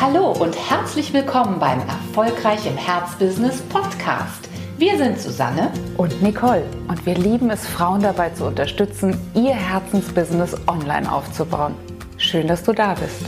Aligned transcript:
Hallo 0.00 0.32
und 0.32 0.56
herzlich 0.70 1.12
willkommen 1.12 1.58
beim 1.58 1.78
Erfolgreich 1.80 2.64
im 2.64 2.74
Herzbusiness 2.74 3.60
Podcast. 3.60 4.48
Wir 4.78 4.96
sind 4.96 5.20
Susanne 5.20 5.70
und 5.98 6.22
Nicole 6.22 6.64
und 6.88 7.04
wir 7.04 7.16
lieben 7.16 7.50
es, 7.50 7.66
Frauen 7.66 8.00
dabei 8.00 8.30
zu 8.30 8.46
unterstützen, 8.46 9.14
ihr 9.34 9.52
Herzensbusiness 9.52 10.56
online 10.66 11.12
aufzubauen. 11.12 11.74
Schön, 12.16 12.48
dass 12.48 12.62
du 12.62 12.72
da 12.72 12.94
bist. 12.94 13.20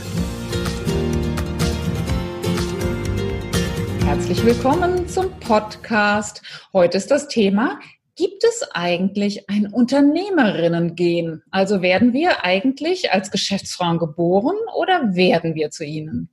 Herzlich 4.03 4.43
willkommen 4.43 5.07
zum 5.07 5.29
Podcast. 5.41 6.41
Heute 6.73 6.97
ist 6.97 7.11
das 7.11 7.27
Thema 7.27 7.79
Gibt 8.15 8.43
es 8.43 8.63
eigentlich 8.73 9.47
ein 9.47 9.67
Unternehmerinnen-Gen? 9.67 11.43
Also 11.51 11.83
werden 11.83 12.13
wir 12.13 12.43
eigentlich 12.43 13.11
als 13.11 13.29
Geschäftsfrauen 13.29 13.99
geboren 13.99 14.55
oder 14.75 15.15
werden 15.15 15.53
wir 15.53 15.69
zu 15.69 15.83
ihnen? 15.83 16.32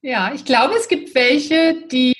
Ja, 0.00 0.32
ich 0.34 0.44
glaube, 0.44 0.74
es 0.74 0.88
gibt 0.88 1.14
welche, 1.14 1.86
die 1.90 2.14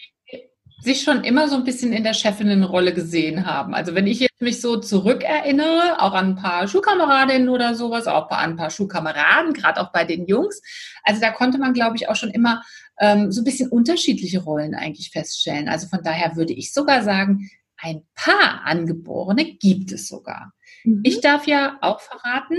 sich 0.85 1.03
schon 1.03 1.25
immer 1.25 1.49
so 1.49 1.57
ein 1.57 1.65
bisschen 1.65 1.95
in 1.95 2.05
der 2.05 2.13
Chefinnenrolle 2.13 2.93
gesehen 2.93 3.47
haben. 3.47 3.75
Also 3.75 3.95
wenn 3.95 4.07
ich 4.07 4.21
jetzt 4.21 4.43
mich 4.43 4.61
so 4.61 4.77
zurückerinnere, 4.77 6.01
auch 6.01 6.13
an 6.13 6.31
ein 6.31 6.37
paar 6.37 6.69
Schulkameradinnen 6.69 7.49
oder 7.49 7.75
sowas, 7.75 8.07
auch 8.07 8.31
an 8.31 8.51
ein 8.51 8.57
paar 8.57 8.71
Schulkameraden, 8.71 9.55
gerade 9.55 9.81
auch 9.81 9.93
bei 9.93 10.05
den 10.05 10.27
Jungs, 10.27 10.61
also 11.03 11.23
da 11.23 11.31
konnte 11.31 11.59
man, 11.59 11.73
glaube 11.73 11.97
ich, 11.97 12.09
auch 12.11 12.17
schon 12.17 12.31
immer 12.31 12.63
ähm, 13.01 13.33
so 13.33 13.41
ein 13.41 13.45
bisschen 13.45 13.71
unterschiedliche 13.71 14.43
Rollen 14.43 14.75
eigentlich 14.75 15.11
feststellen. 15.11 15.71
Also 15.71 15.89
von 15.89 16.03
daher 16.03 16.37
würde 16.37 16.53
ich 16.53 16.75
sogar 16.75 17.03
sagen, 17.03 17.49
ein 17.79 18.03
paar 18.15 18.63
Angeborene 18.65 19.57
gibt 19.57 19.91
es 19.91 20.07
sogar. 20.07 20.53
Mhm. 20.85 21.01
Ich 21.03 21.23
darf 21.23 21.47
ja 21.47 21.79
auch 21.81 22.01
verraten, 22.01 22.57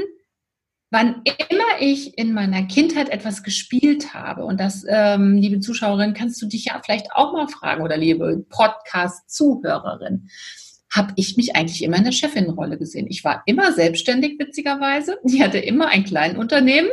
wann 0.92 1.22
immer 1.24 1.80
ich 1.80 2.18
in 2.18 2.34
meiner 2.34 2.64
Kindheit 2.64 3.10
etwas 3.10 3.44
gespielt 3.44 4.14
habe, 4.14 4.46
und 4.46 4.60
das, 4.60 4.86
ähm, 4.88 5.38
liebe 5.38 5.60
Zuschauerin, 5.60 6.14
kannst 6.14 6.42
du 6.42 6.48
dich 6.48 6.66
ja 6.66 6.82
vielleicht 6.84 7.12
auch 7.12 7.34
mal 7.34 7.48
fragen, 7.48 7.84
oder 7.84 7.98
liebe 7.98 8.46
Podcast-Zuhörerin, 8.50 10.30
habe 10.94 11.14
ich 11.18 11.36
mich 11.36 11.56
eigentlich 11.56 11.84
immer 11.84 11.98
in 11.98 12.06
der 12.06 12.14
Chefinnenrolle 12.14 12.78
gesehen. 12.78 13.08
Ich 13.10 13.24
war 13.24 13.44
immer 13.46 13.74
selbstständig, 13.74 14.40
witzigerweise. 14.40 15.18
Ich 15.26 15.42
hatte 15.42 15.58
immer 15.58 15.88
ein 15.88 16.06
kleines 16.06 16.38
Unternehmen, 16.38 16.90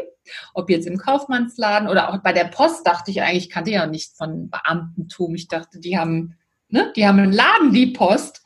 ob 0.55 0.70
jetzt 0.70 0.86
im 0.86 0.98
Kaufmannsladen 0.98 1.88
oder 1.88 2.12
auch 2.12 2.19
bei 2.19 2.33
der 2.33 2.44
Post, 2.44 2.86
dachte 2.86 3.11
ich 3.11 3.22
eigentlich, 3.22 3.44
ich 3.44 3.50
kannte 3.50 3.70
ja 3.70 3.86
nicht 3.86 4.16
von 4.16 4.50
Beamtentum. 4.50 5.34
Ich 5.34 5.47
dachte, 5.47 5.78
die 5.78 5.98
haben 5.98 6.36
ne, 6.72 6.92
die 6.97 7.06
haben 7.06 7.20
einen 7.20 7.33
Laden, 7.33 7.72
die 7.72 7.86
Post. 7.86 8.42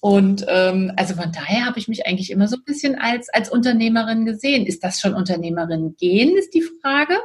Und 0.00 0.46
ähm, 0.48 0.92
also 0.96 1.14
von 1.14 1.30
daher 1.30 1.66
habe 1.66 1.78
ich 1.78 1.86
mich 1.86 2.06
eigentlich 2.06 2.30
immer 2.30 2.48
so 2.48 2.56
ein 2.56 2.64
bisschen 2.64 2.98
als, 2.98 3.28
als 3.28 3.50
Unternehmerin 3.50 4.24
gesehen. 4.24 4.66
Ist 4.66 4.82
das 4.82 5.00
schon 5.00 5.14
Unternehmerin 5.14 5.94
gehen, 5.96 6.36
ist 6.36 6.54
die 6.54 6.64
Frage. 6.82 7.18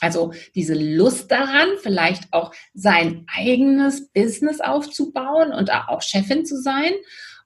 Also 0.00 0.32
diese 0.54 0.74
Lust 0.74 1.30
daran, 1.30 1.68
vielleicht 1.80 2.32
auch 2.32 2.52
sein 2.74 3.24
eigenes 3.32 4.08
Business 4.08 4.60
aufzubauen 4.60 5.52
und 5.52 5.72
auch 5.72 6.02
Chefin 6.02 6.44
zu 6.44 6.60
sein. 6.60 6.90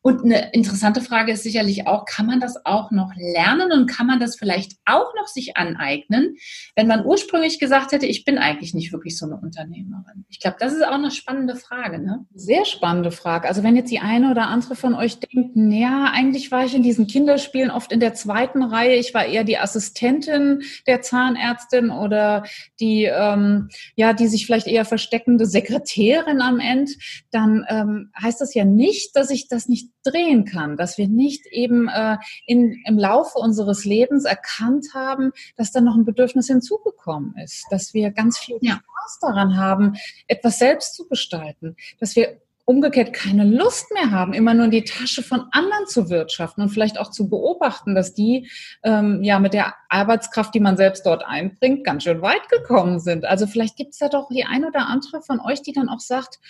Und 0.07 0.23
eine 0.23 0.53
interessante 0.53 1.01
Frage 1.01 1.33
ist 1.33 1.43
sicherlich 1.43 1.89
auch, 1.89 2.05
kann 2.05 2.27
man 2.27 2.39
das 2.39 2.65
auch 2.65 2.93
noch 2.93 3.11
lernen 3.17 3.73
und 3.73 3.89
kann 3.89 4.07
man 4.07 4.21
das 4.21 4.37
vielleicht 4.37 4.75
auch 4.85 5.13
noch 5.17 5.27
sich 5.27 5.57
aneignen, 5.57 6.37
wenn 6.77 6.87
man 6.87 7.05
ursprünglich 7.05 7.59
gesagt 7.59 7.91
hätte, 7.91 8.07
ich 8.07 8.25
bin 8.25 8.39
eigentlich 8.39 8.73
nicht 8.73 8.93
wirklich 8.93 9.19
so 9.19 9.27
eine 9.27 9.37
Unternehmerin? 9.37 10.25
Ich 10.29 10.39
glaube, 10.39 10.59
das 10.61 10.75
ist 10.75 10.87
auch 10.87 10.93
eine 10.93 11.11
spannende 11.11 11.57
Frage. 11.57 11.99
Ne? 11.99 12.25
Sehr 12.33 12.65
spannende 12.67 13.11
Frage. 13.11 13.49
Also 13.49 13.65
wenn 13.65 13.75
jetzt 13.75 13.91
die 13.91 13.99
eine 13.99 14.31
oder 14.31 14.47
andere 14.47 14.77
von 14.77 14.95
euch 14.95 15.19
denkt, 15.19 15.57
ja, 15.57 16.13
eigentlich 16.15 16.53
war 16.53 16.65
ich 16.65 16.77
in 16.77 16.85
diesen 16.85 17.09
Kinderspielen 17.09 17.73
oft 17.73 17.91
in 17.91 17.99
der 17.99 18.15
zweiten 18.15 18.63
Reihe. 18.63 18.95
Ich 18.95 19.13
war 19.13 19.27
eher 19.27 19.43
die 19.43 19.59
Assistentin 19.59 20.63
der 20.87 21.03
Zahnärztin 21.03 21.91
oder 21.91 22.45
die, 22.79 23.07
ähm, 23.13 23.71
ja, 23.97 24.13
die 24.13 24.29
sich 24.29 24.47
vielleicht 24.47 24.69
eher 24.69 24.85
versteckende 24.85 25.47
Sekretärin 25.47 26.43
am 26.43 26.61
Ende, 26.61 26.93
dann 27.33 27.67
ähm, 27.69 28.13
heißt 28.23 28.41
das 28.41 28.55
ja 28.55 28.65
nicht, 28.65 29.17
dass 29.17 29.31
ich 29.31 29.49
das 29.49 29.67
nicht 29.67 29.96
drehen 30.07 30.45
kann, 30.45 30.77
dass 30.77 30.99
wir 30.99 31.09
nicht 31.09 31.47
eben 31.47 31.89
äh, 31.89 32.17
in, 32.47 32.83
im 32.87 32.99
Laufe 32.99 33.39
unseres 33.39 33.85
Lebens 33.85 34.25
erkannt 34.25 34.87
haben, 34.95 35.33
dass 35.57 35.73
da 35.73 35.81
noch 35.81 35.97
ein 35.97 36.05
Bedürfnis 36.05 36.47
hinzugekommen 36.47 37.35
ist, 37.43 37.67
dass 37.71 37.95
wir 37.95 38.11
ganz 38.11 38.39
viel 38.39 38.59
ja. 38.61 38.75
Spaß 38.75 39.19
daran 39.21 39.57
haben, 39.57 39.95
etwas 40.27 40.59
selbst 40.59 40.95
zu 40.95 41.09
gestalten, 41.09 41.77
dass 41.99 42.17
wir 42.17 42.41
umgekehrt 42.67 43.13
keine 43.13 43.45
Lust 43.45 43.93
mehr 43.93 44.11
haben, 44.11 44.33
immer 44.33 44.53
nur 44.53 44.65
in 44.65 44.73
die 44.73 44.85
Tasche 44.85 45.23
von 45.23 45.45
anderen 45.53 45.87
zu 45.87 46.11
wirtschaften 46.11 46.63
und 46.63 46.69
vielleicht 46.69 46.99
auch 46.99 47.13
zu 47.13 47.31
beobachten, 47.31 47.95
dass 47.95 48.13
die 48.13 48.51
ähm, 48.83 49.23
ja 49.23 49.39
mit 49.39 49.55
der 49.55 49.75
Arbeitskraft, 49.89 50.53
die 50.53 50.61
man 50.61 50.77
selbst 50.77 51.07
dort 51.07 51.25
einbringt, 51.25 51.85
ganz 51.85 52.03
schön 52.03 52.23
weit 52.23 52.49
gekommen 52.49 52.99
sind. 52.99 53.25
Also 53.25 53.47
vielleicht 53.47 53.77
gibt 53.77 53.93
es 53.93 53.99
da 53.99 54.09
doch 54.09 54.29
die 54.29 54.45
ein 54.45 54.65
oder 54.65 54.89
andere 54.89 55.23
von 55.23 55.41
euch, 55.41 55.63
die 55.63 55.73
dann 55.73 55.89
auch 55.89 56.01
sagt, 56.01 56.41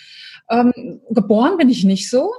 ähm, 0.49 1.01
geboren 1.11 1.55
bin 1.57 1.69
ich 1.69 1.83
nicht 1.83 2.09
so, 2.09 2.33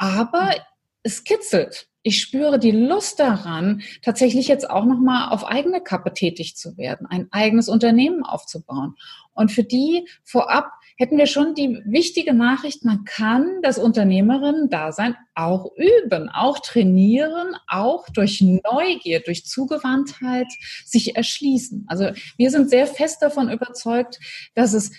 aber 0.00 0.54
es 1.02 1.24
kitzelt. 1.24 1.88
Ich 2.02 2.22
spüre 2.22 2.58
die 2.58 2.70
Lust 2.70 3.20
daran, 3.20 3.82
tatsächlich 4.02 4.48
jetzt 4.48 4.68
auch 4.68 4.86
nochmal 4.86 5.30
auf 5.30 5.44
eigene 5.46 5.82
Kappe 5.82 6.14
tätig 6.14 6.56
zu 6.56 6.78
werden, 6.78 7.06
ein 7.06 7.28
eigenes 7.30 7.68
Unternehmen 7.68 8.24
aufzubauen. 8.24 8.94
Und 9.32 9.52
für 9.52 9.64
die 9.64 10.06
vorab 10.24 10.70
hätten 11.00 11.16
wir 11.16 11.26
schon 11.26 11.54
die 11.54 11.80
wichtige 11.86 12.34
Nachricht, 12.34 12.84
man 12.84 13.04
kann 13.04 13.62
das 13.62 13.78
Unternehmerinnen-Dasein 13.78 15.16
auch 15.34 15.70
üben, 15.76 16.28
auch 16.28 16.58
trainieren, 16.58 17.56
auch 17.66 18.06
durch 18.10 18.42
Neugier, 18.42 19.20
durch 19.20 19.46
Zugewandtheit 19.46 20.48
sich 20.84 21.16
erschließen. 21.16 21.86
Also 21.88 22.10
wir 22.36 22.50
sind 22.50 22.68
sehr 22.68 22.86
fest 22.86 23.22
davon 23.22 23.50
überzeugt, 23.50 24.20
dass 24.54 24.74
es 24.74 24.92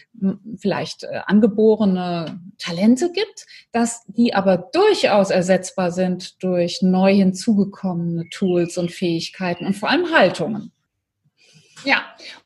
vielleicht 0.57 1.03
äh, 1.03 1.21
angeborene 1.27 2.41
Talente 2.57 3.11
gibt, 3.11 3.45
dass 3.71 4.03
die 4.07 4.33
aber 4.33 4.57
durchaus 4.57 5.29
ersetzbar 5.29 5.91
sind 5.91 6.41
durch 6.41 6.81
neu 6.81 7.13
hinzugekommene 7.13 8.27
Tools 8.29 8.77
und 8.79 8.91
Fähigkeiten 8.91 9.67
und 9.67 9.75
vor 9.75 9.89
allem 9.89 10.11
Haltungen. 10.11 10.71
Ja, 11.83 12.03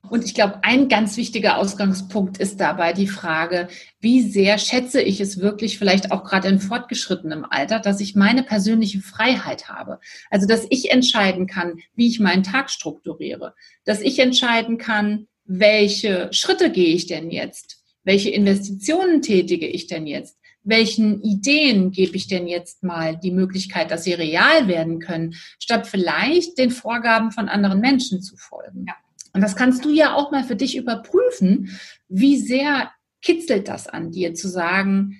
und 0.09 0.23
ich 0.23 0.33
glaube, 0.33 0.59
ein 0.63 0.87
ganz 0.87 1.17
wichtiger 1.17 1.57
Ausgangspunkt 1.57 2.37
ist 2.37 2.59
dabei 2.59 2.93
die 2.93 3.07
Frage, 3.07 3.67
wie 3.99 4.21
sehr 4.21 4.57
schätze 4.57 5.01
ich 5.01 5.19
es 5.19 5.39
wirklich, 5.39 5.77
vielleicht 5.77 6.11
auch 6.11 6.23
gerade 6.23 6.47
in 6.47 6.59
fortgeschrittenem 6.59 7.45
Alter, 7.49 7.79
dass 7.79 7.99
ich 7.99 8.15
meine 8.15 8.43
persönliche 8.43 9.01
Freiheit 9.01 9.67
habe. 9.67 9.99
Also, 10.29 10.47
dass 10.47 10.65
ich 10.69 10.91
entscheiden 10.91 11.47
kann, 11.47 11.79
wie 11.95 12.07
ich 12.07 12.19
meinen 12.19 12.43
Tag 12.43 12.69
strukturiere, 12.69 13.55
dass 13.83 14.01
ich 14.01 14.19
entscheiden 14.19 14.77
kann, 14.77 15.27
welche 15.43 16.29
Schritte 16.31 16.71
gehe 16.71 16.95
ich 16.95 17.07
denn 17.07 17.29
jetzt, 17.29 17.83
welche 18.03 18.29
Investitionen 18.29 19.21
tätige 19.21 19.67
ich 19.67 19.87
denn 19.87 20.07
jetzt, 20.07 20.37
welchen 20.63 21.21
Ideen 21.21 21.91
gebe 21.91 22.15
ich 22.15 22.27
denn 22.27 22.47
jetzt 22.47 22.83
mal 22.83 23.17
die 23.17 23.31
Möglichkeit, 23.31 23.91
dass 23.91 24.03
sie 24.03 24.13
real 24.13 24.67
werden 24.67 24.99
können, 24.99 25.35
statt 25.59 25.87
vielleicht 25.87 26.57
den 26.57 26.71
Vorgaben 26.71 27.31
von 27.31 27.49
anderen 27.49 27.79
Menschen 27.79 28.21
zu 28.21 28.35
folgen. 28.35 28.85
Ja. 28.87 28.95
Und 29.35 29.41
das 29.41 29.57
kannst 29.57 29.83
du 29.83 29.89
ja 29.89 30.15
auch 30.15 30.31
mal 30.31 30.45
für 30.45 30.55
dich 30.55 30.77
überprüfen, 30.77 31.77
wie 32.07 32.37
sehr 32.37 32.89
kitzelt 33.21 33.67
das 33.67 33.85
an 33.85 34.11
dir 34.11 34.33
zu 34.33 34.47
sagen, 34.47 35.19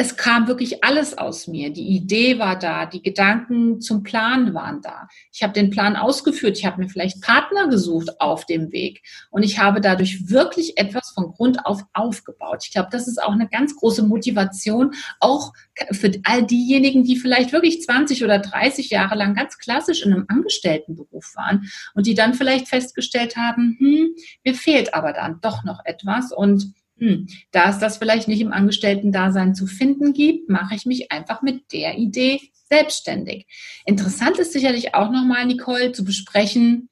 es 0.00 0.16
kam 0.16 0.48
wirklich 0.48 0.82
alles 0.82 1.18
aus 1.18 1.46
mir. 1.46 1.70
Die 1.70 1.88
Idee 1.88 2.38
war 2.38 2.58
da, 2.58 2.86
die 2.86 3.02
Gedanken 3.02 3.82
zum 3.82 4.02
Plan 4.02 4.54
waren 4.54 4.80
da. 4.80 5.08
Ich 5.30 5.42
habe 5.42 5.52
den 5.52 5.68
Plan 5.68 5.94
ausgeführt, 5.94 6.56
ich 6.56 6.64
habe 6.64 6.80
mir 6.80 6.88
vielleicht 6.88 7.20
Partner 7.20 7.68
gesucht 7.68 8.18
auf 8.18 8.46
dem 8.46 8.72
Weg 8.72 9.02
und 9.30 9.42
ich 9.42 9.58
habe 9.58 9.82
dadurch 9.82 10.30
wirklich 10.30 10.78
etwas 10.78 11.10
von 11.10 11.32
Grund 11.32 11.66
auf 11.66 11.82
aufgebaut. 11.92 12.62
Ich 12.64 12.72
glaube, 12.72 12.88
das 12.90 13.08
ist 13.08 13.22
auch 13.22 13.32
eine 13.32 13.46
ganz 13.46 13.76
große 13.76 14.02
Motivation, 14.02 14.94
auch 15.18 15.52
für 15.92 16.10
all 16.24 16.46
diejenigen, 16.46 17.04
die 17.04 17.16
vielleicht 17.16 17.52
wirklich 17.52 17.82
20 17.82 18.24
oder 18.24 18.38
30 18.38 18.88
Jahre 18.88 19.16
lang 19.16 19.34
ganz 19.34 19.58
klassisch 19.58 20.02
in 20.02 20.14
einem 20.14 20.24
Angestelltenberuf 20.28 21.36
waren 21.36 21.70
und 21.94 22.06
die 22.06 22.14
dann 22.14 22.32
vielleicht 22.32 22.68
festgestellt 22.68 23.36
haben, 23.36 23.76
hm, 23.78 24.14
mir 24.44 24.54
fehlt 24.54 24.94
aber 24.94 25.12
dann 25.12 25.42
doch 25.42 25.62
noch 25.62 25.84
etwas 25.84 26.32
und 26.32 26.72
hm, 27.00 27.28
da 27.50 27.70
es 27.70 27.78
das 27.78 27.96
vielleicht 27.96 28.28
nicht 28.28 28.42
im 28.42 28.52
Angestellten-Dasein 28.52 29.54
zu 29.54 29.66
finden 29.66 30.12
gibt, 30.12 30.50
mache 30.50 30.74
ich 30.74 30.84
mich 30.84 31.10
einfach 31.10 31.40
mit 31.40 31.72
der 31.72 31.96
Idee 31.96 32.40
selbstständig. 32.68 33.46
Interessant 33.86 34.38
ist 34.38 34.52
sicherlich 34.52 34.94
auch 34.94 35.10
nochmal, 35.10 35.46
Nicole, 35.46 35.92
zu 35.92 36.04
besprechen, 36.04 36.90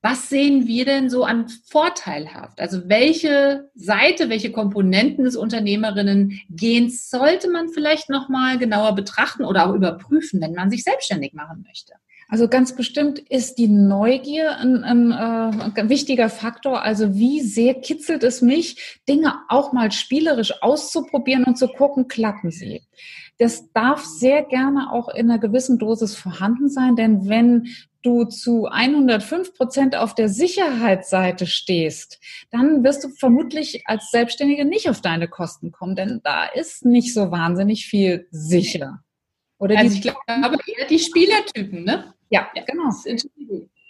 was 0.00 0.28
sehen 0.28 0.68
wir 0.68 0.84
denn 0.84 1.10
so 1.10 1.24
an 1.24 1.48
vorteilhaft? 1.48 2.60
Also 2.60 2.88
welche 2.88 3.68
Seite, 3.74 4.28
welche 4.28 4.52
Komponenten 4.52 5.24
des 5.24 5.34
Unternehmerinnen-Gens 5.34 7.10
sollte 7.10 7.50
man 7.50 7.68
vielleicht 7.68 8.08
nochmal 8.08 8.58
genauer 8.58 8.94
betrachten 8.94 9.44
oder 9.44 9.68
auch 9.68 9.74
überprüfen, 9.74 10.40
wenn 10.40 10.54
man 10.54 10.70
sich 10.70 10.84
selbstständig 10.84 11.32
machen 11.32 11.64
möchte? 11.66 11.94
Also 12.30 12.46
ganz 12.46 12.76
bestimmt 12.76 13.18
ist 13.18 13.56
die 13.56 13.68
Neugier 13.68 14.58
ein, 14.58 14.84
ein, 14.84 15.12
äh, 15.12 15.80
ein, 15.80 15.88
wichtiger 15.88 16.28
Faktor. 16.28 16.82
Also 16.82 17.14
wie 17.14 17.40
sehr 17.40 17.74
kitzelt 17.74 18.22
es 18.22 18.42
mich, 18.42 19.00
Dinge 19.08 19.34
auch 19.48 19.72
mal 19.72 19.90
spielerisch 19.92 20.62
auszuprobieren 20.62 21.44
und 21.44 21.56
zu 21.56 21.68
gucken, 21.68 22.06
klappen 22.06 22.50
sie. 22.50 22.82
Das 23.38 23.72
darf 23.72 24.04
sehr 24.04 24.42
gerne 24.42 24.92
auch 24.92 25.08
in 25.08 25.30
einer 25.30 25.38
gewissen 25.38 25.78
Dosis 25.78 26.16
vorhanden 26.16 26.68
sein, 26.68 26.96
denn 26.96 27.30
wenn 27.30 27.68
du 28.02 28.24
zu 28.24 28.66
105 28.66 29.54
Prozent 29.54 29.96
auf 29.96 30.14
der 30.14 30.28
Sicherheitsseite 30.28 31.46
stehst, 31.46 32.20
dann 32.50 32.84
wirst 32.84 33.04
du 33.04 33.08
vermutlich 33.08 33.84
als 33.86 34.10
Selbstständige 34.10 34.66
nicht 34.66 34.90
auf 34.90 35.00
deine 35.00 35.28
Kosten 35.28 35.72
kommen, 35.72 35.96
denn 35.96 36.20
da 36.24 36.44
ist 36.44 36.84
nicht 36.84 37.14
so 37.14 37.30
wahnsinnig 37.30 37.86
viel 37.86 38.28
sicher. 38.30 39.02
Oder 39.58 39.78
also 39.78 39.94
ich 39.94 40.02
glaube 40.02 40.58
eher 40.66 40.86
die 40.86 40.98
Spielertypen, 40.98 41.84
ne? 41.84 42.14
Ja, 42.30 42.48
ja 42.54 42.62
genau. 42.64 42.90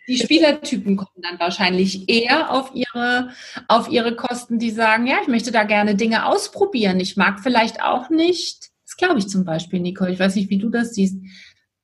Die 0.09 0.17
Spielertypen 0.17 0.97
kommen 0.97 1.23
dann 1.23 1.39
wahrscheinlich 1.39 2.09
eher 2.09 2.51
auf 2.51 2.73
ihre, 2.75 3.31
auf 3.69 3.91
ihre 3.91 4.17
Kosten, 4.17 4.59
die 4.59 4.71
sagen, 4.71 5.07
ja, 5.07 5.19
ich 5.21 5.29
möchte 5.29 5.53
da 5.53 5.65
gerne 5.65 5.97
Dinge 5.97 6.25
ausprobieren. 6.25 6.99
Ich 6.99 7.17
mag 7.17 7.41
vielleicht 7.41 7.83
auch 7.83 8.09
nicht, 8.09 8.71
das 8.87 8.97
glaube 8.97 9.19
ich 9.19 9.29
zum 9.29 9.45
Beispiel, 9.45 9.81
Nicole, 9.81 10.13
ich 10.13 10.19
weiß 10.19 10.35
nicht, 10.37 10.49
wie 10.49 10.59
du 10.59 10.71
das 10.71 10.95
siehst. 10.95 11.19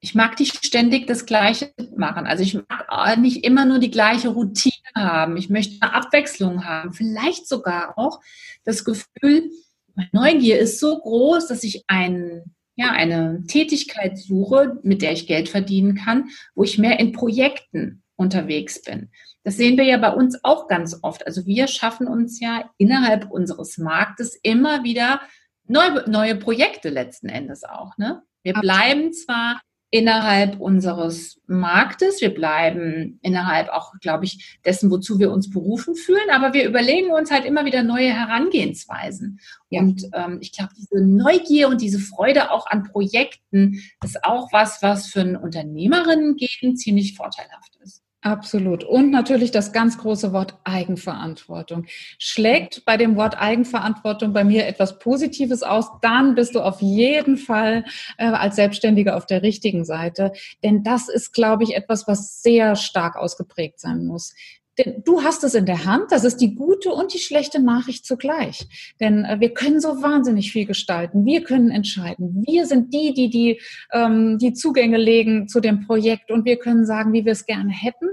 Ich 0.00 0.14
mag 0.14 0.38
nicht 0.38 0.64
ständig 0.64 1.06
das 1.06 1.26
Gleiche 1.26 1.72
machen. 1.96 2.26
Also 2.26 2.42
ich 2.42 2.54
mag 2.54 3.18
nicht 3.18 3.44
immer 3.44 3.66
nur 3.66 3.78
die 3.78 3.90
gleiche 3.90 4.28
Routine 4.28 4.74
haben. 4.94 5.36
Ich 5.36 5.50
möchte 5.50 5.76
eine 5.80 5.94
Abwechslung 5.94 6.64
haben. 6.64 6.94
Vielleicht 6.94 7.46
sogar 7.46 7.98
auch 7.98 8.20
das 8.64 8.84
Gefühl, 8.84 9.50
meine 9.94 10.10
Neugier 10.12 10.58
ist 10.58 10.80
so 10.80 10.98
groß, 10.98 11.46
dass 11.46 11.62
ich 11.62 11.84
einen 11.88 12.53
ja, 12.76 12.90
eine 12.90 13.44
Tätigkeit 13.46 14.18
suche, 14.18 14.78
mit 14.82 15.02
der 15.02 15.12
ich 15.12 15.26
Geld 15.26 15.48
verdienen 15.48 15.94
kann, 15.94 16.30
wo 16.54 16.64
ich 16.64 16.78
mehr 16.78 16.98
in 16.98 17.12
Projekten 17.12 18.02
unterwegs 18.16 18.82
bin. 18.82 19.10
Das 19.44 19.56
sehen 19.56 19.76
wir 19.76 19.84
ja 19.84 19.98
bei 19.98 20.10
uns 20.10 20.42
auch 20.42 20.68
ganz 20.68 20.98
oft. 21.02 21.26
Also 21.26 21.46
wir 21.46 21.66
schaffen 21.66 22.06
uns 22.06 22.40
ja 22.40 22.70
innerhalb 22.78 23.30
unseres 23.30 23.78
Marktes 23.78 24.38
immer 24.42 24.84
wieder 24.84 25.20
neue, 25.66 26.08
neue 26.08 26.36
Projekte 26.36 26.88
letzten 26.88 27.28
Endes 27.28 27.64
auch. 27.64 27.96
Ne? 27.98 28.22
Wir 28.42 28.54
bleiben 28.54 29.12
zwar 29.12 29.60
innerhalb 29.94 30.60
unseres 30.60 31.40
Marktes. 31.46 32.20
Wir 32.20 32.34
bleiben 32.34 33.20
innerhalb 33.22 33.68
auch, 33.68 33.92
glaube 34.00 34.24
ich, 34.24 34.58
dessen, 34.64 34.90
wozu 34.90 35.20
wir 35.20 35.30
uns 35.30 35.50
berufen 35.50 35.94
fühlen. 35.94 36.30
Aber 36.32 36.52
wir 36.52 36.66
überlegen 36.66 37.12
uns 37.12 37.30
halt 37.30 37.44
immer 37.44 37.64
wieder 37.64 37.84
neue 37.84 38.12
Herangehensweisen. 38.12 39.38
Ja. 39.70 39.82
Und 39.82 40.02
ähm, 40.12 40.38
ich 40.40 40.50
glaube, 40.50 40.72
diese 40.76 41.00
Neugier 41.00 41.68
und 41.68 41.80
diese 41.80 42.00
Freude 42.00 42.50
auch 42.50 42.66
an 42.66 42.82
Projekten 42.82 43.80
ist 44.02 44.24
auch 44.24 44.52
was, 44.52 44.82
was 44.82 45.06
für 45.06 45.20
ein 45.20 45.36
Unternehmerinnen 45.36 46.34
gehen 46.34 46.76
ziemlich 46.76 47.14
vorteilhaft 47.14 47.76
ist. 47.84 48.03
Absolut. 48.24 48.84
Und 48.84 49.10
natürlich 49.10 49.50
das 49.50 49.74
ganz 49.74 49.98
große 49.98 50.32
Wort 50.32 50.56
Eigenverantwortung. 50.64 51.84
Schlägt 52.18 52.86
bei 52.86 52.96
dem 52.96 53.16
Wort 53.16 53.38
Eigenverantwortung 53.38 54.32
bei 54.32 54.44
mir 54.44 54.66
etwas 54.66 54.98
Positives 54.98 55.62
aus, 55.62 55.90
dann 56.00 56.34
bist 56.34 56.54
du 56.54 56.62
auf 56.62 56.80
jeden 56.80 57.36
Fall 57.36 57.84
äh, 58.16 58.24
als 58.24 58.56
Selbstständiger 58.56 59.16
auf 59.16 59.26
der 59.26 59.42
richtigen 59.42 59.84
Seite. 59.84 60.32
Denn 60.62 60.82
das 60.82 61.10
ist, 61.10 61.34
glaube 61.34 61.64
ich, 61.64 61.76
etwas, 61.76 62.08
was 62.08 62.40
sehr 62.40 62.76
stark 62.76 63.16
ausgeprägt 63.16 63.78
sein 63.78 64.06
muss. 64.06 64.32
Denn 64.78 65.02
du 65.04 65.22
hast 65.22 65.44
es 65.44 65.54
in 65.54 65.66
der 65.66 65.84
Hand, 65.84 66.10
das 66.10 66.24
ist 66.24 66.38
die 66.38 66.54
gute 66.54 66.90
und 66.90 67.14
die 67.14 67.18
schlechte 67.18 67.60
Nachricht 67.60 68.04
zugleich. 68.04 68.66
Denn 69.00 69.24
äh, 69.24 69.38
wir 69.40 69.54
können 69.54 69.80
so 69.80 70.02
wahnsinnig 70.02 70.52
viel 70.52 70.66
gestalten. 70.66 71.24
Wir 71.24 71.42
können 71.42 71.70
entscheiden. 71.70 72.44
Wir 72.46 72.66
sind 72.66 72.92
die, 72.92 73.12
die 73.12 73.30
die, 73.30 73.60
ähm, 73.92 74.38
die 74.38 74.52
Zugänge 74.52 74.98
legen 74.98 75.48
zu 75.48 75.60
dem 75.60 75.86
Projekt 75.86 76.30
und 76.30 76.44
wir 76.44 76.56
können 76.56 76.86
sagen, 76.86 77.12
wie 77.12 77.24
wir 77.24 77.32
es 77.32 77.46
gerne 77.46 77.72
hätten. 77.72 78.08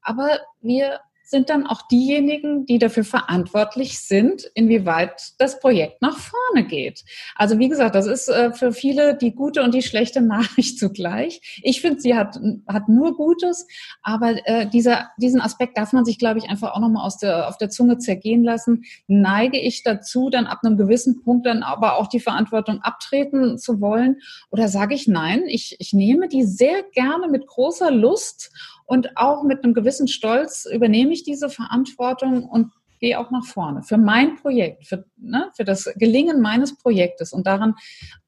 Aber 0.00 0.38
wir 0.60 1.00
sind 1.26 1.50
dann 1.50 1.66
auch 1.66 1.82
diejenigen, 1.88 2.66
die 2.66 2.78
dafür 2.78 3.02
verantwortlich 3.02 3.98
sind, 3.98 4.48
inwieweit 4.54 5.32
das 5.38 5.58
Projekt 5.58 6.00
nach 6.00 6.16
vorne 6.16 6.64
geht. 6.64 7.04
Also 7.34 7.58
wie 7.58 7.68
gesagt, 7.68 7.96
das 7.96 8.06
ist 8.06 8.28
äh, 8.28 8.52
für 8.52 8.72
viele 8.72 9.16
die 9.16 9.34
gute 9.34 9.64
und 9.64 9.74
die 9.74 9.82
schlechte 9.82 10.20
Nachricht 10.20 10.78
zugleich. 10.78 11.60
Ich 11.64 11.80
finde, 11.80 12.00
sie 12.00 12.14
hat, 12.14 12.38
hat 12.68 12.88
nur 12.88 13.16
Gutes, 13.16 13.66
aber 14.02 14.36
äh, 14.46 14.68
dieser, 14.68 15.10
diesen 15.16 15.40
Aspekt 15.40 15.76
darf 15.76 15.92
man 15.92 16.04
sich, 16.04 16.18
glaube 16.18 16.38
ich, 16.38 16.48
einfach 16.48 16.74
auch 16.74 16.80
nochmal 16.80 17.04
aus 17.04 17.18
der, 17.18 17.48
auf 17.48 17.58
der 17.58 17.70
Zunge 17.70 17.98
zergehen 17.98 18.44
lassen. 18.44 18.84
Neige 19.08 19.58
ich 19.58 19.82
dazu, 19.82 20.30
dann 20.30 20.46
ab 20.46 20.60
einem 20.62 20.76
gewissen 20.76 21.22
Punkt 21.22 21.44
dann 21.46 21.64
aber 21.64 21.96
auch 21.98 22.06
die 22.06 22.20
Verantwortung 22.20 22.82
abtreten 22.82 23.58
zu 23.58 23.80
wollen? 23.80 24.20
Oder 24.50 24.68
sage 24.68 24.94
ich 24.94 25.08
nein, 25.08 25.42
ich, 25.48 25.76
ich 25.80 25.92
nehme 25.92 26.28
die 26.28 26.44
sehr 26.44 26.84
gerne 26.92 27.26
mit 27.26 27.48
großer 27.48 27.90
Lust 27.90 28.52
und 28.86 29.16
auch 29.16 29.42
mit 29.42 29.62
einem 29.62 29.74
gewissen 29.74 30.08
Stolz 30.08 30.66
übernehme 30.66 31.12
ich 31.12 31.24
diese 31.24 31.48
Verantwortung 31.48 32.44
und 32.44 32.72
gehe 32.98 33.18
auch 33.18 33.30
nach 33.30 33.44
vorne 33.44 33.82
für 33.82 33.98
mein 33.98 34.36
Projekt, 34.36 34.86
für, 34.86 35.04
ne, 35.16 35.50
für 35.54 35.64
das 35.64 35.84
Gelingen 35.96 36.40
meines 36.40 36.78
Projektes. 36.78 37.32
Und 37.32 37.46
daran, 37.46 37.74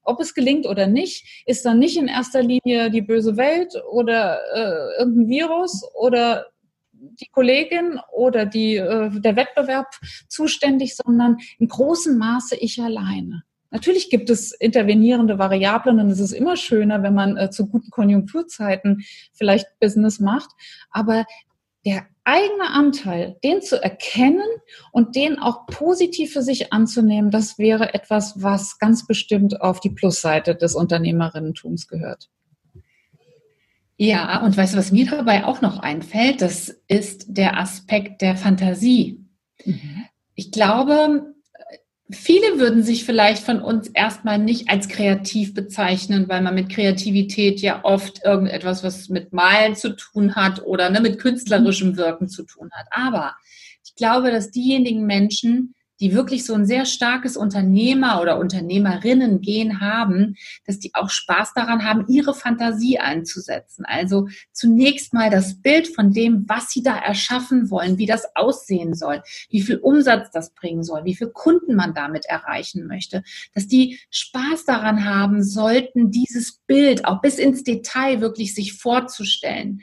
ob 0.03 0.19
es 0.19 0.33
gelingt 0.33 0.67
oder 0.67 0.87
nicht, 0.87 1.43
ist 1.45 1.65
dann 1.65 1.79
nicht 1.79 1.97
in 1.97 2.07
erster 2.07 2.43
Linie 2.43 2.91
die 2.91 3.01
böse 3.01 3.37
Welt 3.37 3.73
oder 3.91 4.39
äh, 4.53 4.99
irgendein 4.99 5.27
Virus 5.27 5.83
oder 5.95 6.47
die 6.91 7.27
Kollegin 7.31 7.99
oder 8.11 8.45
die, 8.45 8.75
äh, 8.75 9.09
der 9.19 9.35
Wettbewerb 9.35 9.87
zuständig, 10.27 10.95
sondern 10.95 11.37
in 11.57 11.67
großem 11.67 12.17
Maße 12.17 12.55
ich 12.57 12.81
alleine. 12.81 13.43
Natürlich 13.71 14.09
gibt 14.09 14.29
es 14.29 14.51
intervenierende 14.51 15.37
Variablen 15.37 15.99
und 15.99 16.09
es 16.09 16.19
ist 16.19 16.31
immer 16.31 16.55
schöner, 16.55 17.03
wenn 17.03 17.13
man 17.13 17.37
äh, 17.37 17.49
zu 17.51 17.67
guten 17.67 17.91
Konjunkturzeiten 17.91 19.03
vielleicht 19.33 19.67
Business 19.79 20.19
macht. 20.19 20.49
Aber 20.89 21.25
der 21.85 22.07
eigene 22.23 22.69
Anteil, 22.71 23.37
den 23.43 23.61
zu 23.61 23.81
erkennen 23.81 24.47
und 24.91 25.15
den 25.15 25.39
auch 25.39 25.65
positiv 25.67 26.33
für 26.33 26.41
sich 26.41 26.73
anzunehmen, 26.73 27.31
das 27.31 27.57
wäre 27.57 27.93
etwas, 27.93 28.41
was 28.41 28.77
ganz 28.79 29.07
bestimmt 29.07 29.61
auf 29.61 29.79
die 29.79 29.89
Plusseite 29.89 30.55
des 30.55 30.75
Unternehmerinnentums 30.75 31.87
gehört. 31.87 32.29
Ja, 33.97 34.41
und 34.43 34.55
weißt 34.55 34.73
du, 34.73 34.77
was 34.77 34.91
mir 34.91 35.07
dabei 35.09 35.43
auch 35.45 35.61
noch 35.61 35.79
einfällt? 35.79 36.41
Das 36.41 36.69
ist 36.87 37.25
der 37.27 37.57
Aspekt 37.59 38.21
der 38.21 38.37
Fantasie. 38.37 39.25
Mhm. 39.65 40.05
Ich 40.35 40.51
glaube, 40.51 41.33
Viele 42.11 42.59
würden 42.59 42.81
sich 42.81 43.05
vielleicht 43.05 43.43
von 43.43 43.61
uns 43.61 43.87
erstmal 43.87 44.39
nicht 44.39 44.69
als 44.69 44.87
kreativ 44.87 45.53
bezeichnen, 45.53 46.27
weil 46.27 46.41
man 46.41 46.55
mit 46.55 46.69
Kreativität 46.69 47.61
ja 47.61 47.83
oft 47.83 48.25
irgendetwas, 48.25 48.83
was 48.83 49.09
mit 49.09 49.31
Malen 49.31 49.75
zu 49.75 49.95
tun 49.95 50.35
hat 50.35 50.63
oder 50.63 50.89
ne, 50.89 51.01
mit 51.01 51.19
künstlerischem 51.19 51.97
Wirken 51.97 52.27
zu 52.27 52.43
tun 52.43 52.71
hat. 52.71 52.87
Aber 52.89 53.35
ich 53.85 53.95
glaube, 53.95 54.31
dass 54.31 54.49
diejenigen 54.49 55.05
Menschen, 55.05 55.75
die 55.99 56.13
wirklich 56.13 56.45
so 56.45 56.53
ein 56.53 56.65
sehr 56.65 56.85
starkes 56.85 57.35
Unternehmer- 57.37 58.21
oder 58.21 58.39
Unternehmerinnen-Gen 58.39 59.81
haben, 59.81 60.35
dass 60.65 60.79
die 60.79 60.91
auch 60.93 61.09
Spaß 61.09 61.53
daran 61.53 61.83
haben, 61.83 62.05
ihre 62.07 62.33
Fantasie 62.33 62.99
einzusetzen. 62.99 63.85
Also 63.85 64.27
zunächst 64.51 65.13
mal 65.13 65.29
das 65.29 65.61
Bild 65.61 65.87
von 65.87 66.11
dem, 66.11 66.45
was 66.47 66.69
sie 66.69 66.83
da 66.83 66.97
erschaffen 66.97 67.69
wollen, 67.69 67.97
wie 67.97 68.05
das 68.05 68.35
aussehen 68.35 68.93
soll, 68.93 69.21
wie 69.49 69.61
viel 69.61 69.77
Umsatz 69.77 70.31
das 70.31 70.53
bringen 70.53 70.83
soll, 70.83 71.05
wie 71.05 71.15
viel 71.15 71.29
Kunden 71.29 71.75
man 71.75 71.93
damit 71.93 72.25
erreichen 72.25 72.87
möchte, 72.87 73.23
dass 73.53 73.67
die 73.67 73.99
Spaß 74.09 74.65
daran 74.65 75.05
haben 75.05 75.43
sollten, 75.43 76.11
dieses 76.11 76.59
Bild 76.67 77.05
auch 77.05 77.21
bis 77.21 77.39
ins 77.39 77.63
Detail 77.63 78.21
wirklich 78.21 78.55
sich 78.55 78.73
vorzustellen. 78.73 79.81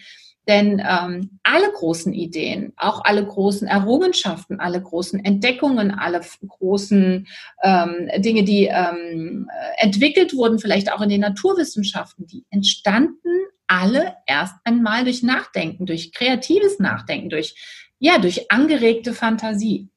Denn 0.49 0.81
ähm, 0.89 1.41
alle 1.43 1.73
großen 1.73 2.13
Ideen, 2.13 2.73
auch 2.77 3.03
alle 3.05 3.27
großen 3.27 3.67
Errungenschaften, 3.67 4.61
alle 4.61 4.81
großen 4.81 5.25
Entdeckungen, 5.25 5.91
alle 5.91 6.21
großen 6.47 7.27
ähm, 7.63 8.11
Dinge, 8.19 8.45
die 8.45 8.67
ähm, 8.67 9.49
entwickelt 9.79 10.35
wurden, 10.35 10.61
vielleicht 10.61 10.93
auch 10.93 11.01
in 11.01 11.09
den 11.09 11.23
Naturwissenschaften, 11.23 12.27
die 12.27 12.45
entstanden 12.51 13.29
alle 13.67 14.15
erst 14.27 14.55
einmal 14.63 15.05
durch 15.05 15.25
Nachdenken, 15.25 15.87
durch 15.87 16.13
kreatives 16.13 16.79
Nachdenken, 16.79 17.29
durch, 17.29 17.57
ja, 17.99 18.19
durch 18.19 18.51
angeregte 18.51 19.13
Fantasie. 19.13 19.89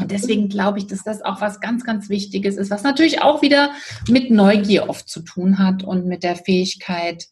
Und 0.00 0.10
deswegen 0.10 0.48
glaube 0.48 0.78
ich, 0.78 0.86
dass 0.86 1.02
das 1.02 1.22
auch 1.22 1.40
was 1.40 1.60
ganz, 1.60 1.84
ganz 1.84 2.08
Wichtiges 2.08 2.56
ist, 2.56 2.70
was 2.70 2.82
natürlich 2.84 3.22
auch 3.22 3.42
wieder 3.42 3.72
mit 4.08 4.30
Neugier 4.30 4.88
oft 4.88 5.08
zu 5.08 5.22
tun 5.22 5.58
hat 5.58 5.82
und 5.82 6.06
mit 6.06 6.22
der 6.22 6.36
Fähigkeit, 6.36 7.26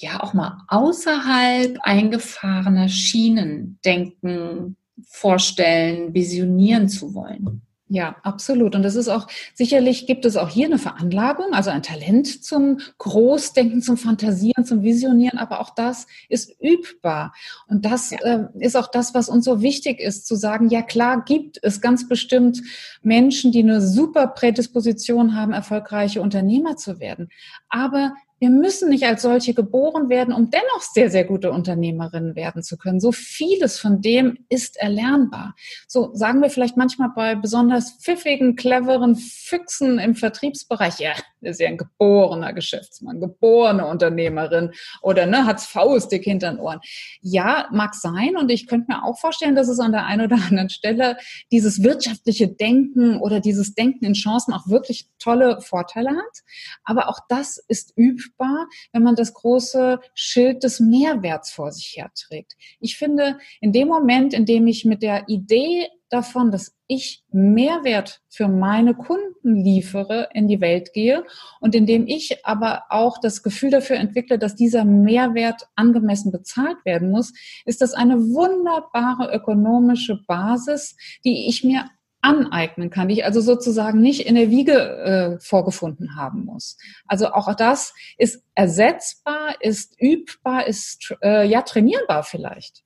ja 0.00 0.22
auch 0.22 0.34
mal 0.34 0.62
außerhalb 0.68 1.78
eingefahrener 1.82 2.88
Schienen 2.88 3.78
denken, 3.84 4.76
vorstellen, 5.08 6.14
visionieren 6.14 6.88
zu 6.88 7.14
wollen. 7.14 7.62
Ja, 7.92 8.14
absolut. 8.22 8.76
Und 8.76 8.84
das 8.84 8.94
ist 8.94 9.08
auch, 9.08 9.26
sicherlich 9.52 10.06
gibt 10.06 10.24
es 10.24 10.36
auch 10.36 10.48
hier 10.48 10.66
eine 10.66 10.78
Veranlagung, 10.78 11.52
also 11.52 11.70
ein 11.70 11.82
Talent 11.82 12.44
zum 12.44 12.78
Großdenken, 12.98 13.82
zum 13.82 13.96
Fantasieren, 13.96 14.64
zum 14.64 14.84
Visionieren, 14.84 15.40
aber 15.40 15.60
auch 15.60 15.74
das 15.74 16.06
ist 16.28 16.54
übbar. 16.60 17.34
Und 17.66 17.84
das 17.84 18.12
ja. 18.12 18.18
äh, 18.18 18.44
ist 18.60 18.76
auch 18.76 18.86
das, 18.86 19.12
was 19.12 19.28
uns 19.28 19.44
so 19.44 19.60
wichtig 19.60 19.98
ist, 19.98 20.28
zu 20.28 20.36
sagen, 20.36 20.68
ja 20.68 20.82
klar 20.82 21.24
gibt 21.24 21.58
es 21.62 21.80
ganz 21.80 22.06
bestimmt 22.06 22.62
Menschen, 23.02 23.50
die 23.50 23.64
eine 23.64 23.80
super 23.80 24.28
Prädisposition 24.28 25.34
haben, 25.34 25.52
erfolgreiche 25.52 26.22
Unternehmer 26.22 26.76
zu 26.76 27.00
werden. 27.00 27.28
Aber 27.68 28.14
wir 28.40 28.50
müssen 28.50 28.88
nicht 28.88 29.04
als 29.04 29.22
solche 29.22 29.52
geboren 29.52 30.08
werden, 30.08 30.32
um 30.32 30.50
dennoch 30.50 30.80
sehr, 30.80 31.10
sehr 31.10 31.24
gute 31.24 31.52
Unternehmerinnen 31.52 32.34
werden 32.34 32.62
zu 32.62 32.78
können. 32.78 32.98
So 32.98 33.12
vieles 33.12 33.78
von 33.78 34.00
dem 34.00 34.38
ist 34.48 34.78
erlernbar. 34.78 35.54
So 35.86 36.10
sagen 36.14 36.40
wir 36.40 36.48
vielleicht 36.48 36.78
manchmal 36.78 37.10
bei 37.14 37.34
besonders 37.34 37.98
pfiffigen, 38.00 38.56
cleveren 38.56 39.14
Füchsen 39.14 39.98
im 39.98 40.14
Vertriebsbereich, 40.14 40.98
ja, 41.00 41.12
ist 41.42 41.60
ja 41.60 41.68
ein 41.68 41.76
geborener 41.76 42.52
Geschäftsmann, 42.54 43.20
geborene 43.20 43.86
Unternehmerin 43.86 44.72
oder 45.02 45.26
ne, 45.26 45.44
hat's 45.44 45.66
faustig 45.66 46.24
hinter 46.24 46.50
den 46.50 46.60
Ohren. 46.60 46.80
Ja, 47.20 47.68
mag 47.72 47.94
sein 47.94 48.36
und 48.38 48.50
ich 48.50 48.66
könnte 48.66 48.92
mir 48.92 49.04
auch 49.04 49.18
vorstellen, 49.18 49.54
dass 49.54 49.68
es 49.68 49.80
an 49.80 49.92
der 49.92 50.06
einen 50.06 50.26
oder 50.26 50.36
anderen 50.36 50.70
Stelle 50.70 51.16
dieses 51.52 51.82
wirtschaftliche 51.82 52.48
Denken 52.48 53.20
oder 53.20 53.40
dieses 53.40 53.74
Denken 53.74 54.06
in 54.06 54.14
Chancen 54.14 54.54
auch 54.54 54.68
wirklich 54.68 55.08
tolle 55.18 55.60
Vorteile 55.60 56.10
hat. 56.10 56.38
Aber 56.84 57.08
auch 57.08 57.20
das 57.28 57.58
ist 57.68 57.92
übbar, 58.30 58.68
wenn 58.92 59.02
man 59.02 59.16
das 59.16 59.34
große 59.34 60.00
Schild 60.14 60.62
des 60.64 60.80
Mehrwerts 60.80 61.50
vor 61.50 61.72
sich 61.72 61.96
herträgt. 61.96 62.56
Ich 62.80 62.96
finde, 62.96 63.38
in 63.60 63.72
dem 63.72 63.88
Moment, 63.88 64.34
in 64.34 64.46
dem 64.46 64.66
ich 64.66 64.84
mit 64.84 65.02
der 65.02 65.28
Idee 65.28 65.88
davon, 66.08 66.50
dass 66.50 66.76
ich 66.88 67.22
Mehrwert 67.30 68.20
für 68.28 68.48
meine 68.48 68.94
Kunden 68.94 69.56
liefere, 69.56 70.28
in 70.34 70.48
die 70.48 70.60
Welt 70.60 70.92
gehe 70.92 71.24
und 71.60 71.74
indem 71.74 72.06
ich 72.08 72.44
aber 72.44 72.82
auch 72.90 73.18
das 73.18 73.44
Gefühl 73.44 73.70
dafür 73.70 73.96
entwickle, 73.96 74.38
dass 74.38 74.56
dieser 74.56 74.84
Mehrwert 74.84 75.68
angemessen 75.76 76.32
bezahlt 76.32 76.84
werden 76.84 77.10
muss, 77.10 77.32
ist 77.64 77.80
das 77.80 77.94
eine 77.94 78.18
wunderbare 78.18 79.32
ökonomische 79.32 80.18
Basis, 80.26 80.96
die 81.24 81.48
ich 81.48 81.62
mir 81.62 81.84
aneignen 82.22 82.90
kann, 82.90 83.08
die 83.08 83.14
ich 83.14 83.24
also 83.24 83.40
sozusagen 83.40 84.00
nicht 84.00 84.26
in 84.26 84.34
der 84.34 84.50
Wiege 84.50 84.74
äh, 84.74 85.40
vorgefunden 85.40 86.16
haben 86.16 86.44
muss. 86.44 86.76
Also 87.06 87.32
auch 87.32 87.54
das 87.54 87.94
ist 88.18 88.44
ersetzbar, 88.54 89.54
ist 89.60 90.00
übbar, 90.00 90.66
ist 90.66 91.14
äh, 91.22 91.46
ja 91.48 91.62
trainierbar 91.62 92.22
vielleicht. 92.22 92.82